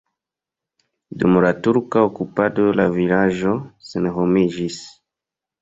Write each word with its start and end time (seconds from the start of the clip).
Dum 1.23 1.37
la 1.45 1.51
turka 1.67 2.03
okupado 2.11 2.65
la 2.81 2.87
vilaĝo 2.97 3.55
senhomiĝis. 3.91 4.83